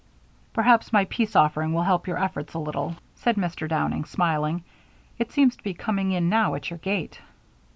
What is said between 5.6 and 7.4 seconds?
be coming in now at your gate."